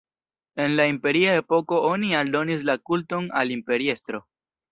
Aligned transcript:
En 0.63 0.71
la 0.77 0.85
imperia 0.91 1.33
epoko 1.41 1.81
oni 1.91 2.09
aldonis 2.21 2.65
la 2.71 2.77
kulton 2.91 3.31
al 3.43 3.55
imperiestro. 3.59 4.27